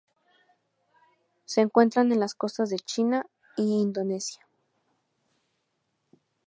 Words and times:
Se 1.45 1.61
encuentran 1.61 2.11
en 2.11 2.19
las 2.21 2.33
costas 2.33 2.71
de 2.71 2.79
China 2.79 3.27
y 3.55 3.81
Indonesia. 3.83 4.47